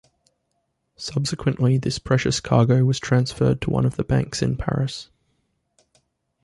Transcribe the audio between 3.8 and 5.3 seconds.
of the banks in Paris.